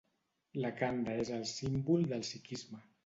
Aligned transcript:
La 0.63 0.71
khanda 0.79 1.13
és 1.25 1.31
el 1.37 1.43
símbol 1.53 2.09
del 2.15 2.25
sikhisme. 2.31 2.81